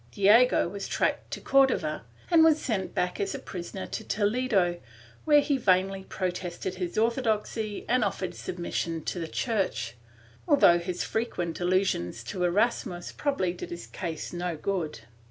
[0.13, 4.81] Diego was tracked to Cordova and was sent back as a prisoner to Toledo,
[5.25, 9.93] where he vainly protested his orthodoxy and offered submission to the Church,
[10.47, 15.01] although his frequent allusions to Erasmus probably did his case no good.